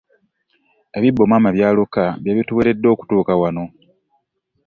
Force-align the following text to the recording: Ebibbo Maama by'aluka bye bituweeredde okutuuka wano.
Ebibbo 0.97 1.23
Maama 1.29 1.49
by'aluka 1.55 2.03
bye 2.21 2.35
bituweeredde 2.37 2.87
okutuuka 2.93 3.33
wano. 3.41 3.65